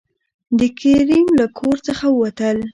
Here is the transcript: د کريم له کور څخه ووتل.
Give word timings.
د 0.59 0.61
کريم 0.79 1.27
له 1.39 1.45
کور 1.57 1.77
څخه 1.87 2.05
ووتل. 2.09 2.57